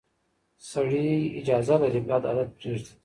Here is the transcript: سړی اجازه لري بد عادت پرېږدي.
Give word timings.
سړی 0.71 1.09
اجازه 1.39 1.75
لري 1.83 2.01
بد 2.07 2.23
عادت 2.29 2.49
پرېږدي. 2.57 2.93